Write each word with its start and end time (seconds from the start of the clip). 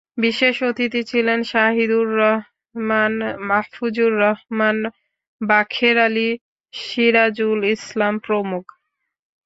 বিশেষ 0.17 0.55
অতিথি 0.63 1.01
ছিলেন 1.03 1.39
শাহীদুর 1.43 2.07
রহমান, 2.17 3.13
মাহফুজুর 3.47 4.13
রহমান, 4.21 4.77
বাখের 5.41 5.97
আলী, 5.97 6.29
সিরাজুল 6.73 7.59
ইসলাম 7.75 8.15
প্রমুখ। 8.19 8.65